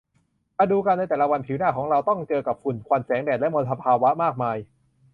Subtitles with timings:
[0.57, 4.57] มาดูกัน ในแต่ละวันผิวหน้าของเราต้องเจอกับฝุ่น ควัน แสงแดด และมลภาวะมากมาย